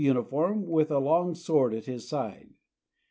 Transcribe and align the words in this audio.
223 0.03 0.19
uniform, 0.19 0.67
with 0.67 0.89
a 0.89 0.97
long 0.97 1.35
sword 1.35 1.75
at 1.75 1.85
his 1.85 2.09
side. 2.09 2.49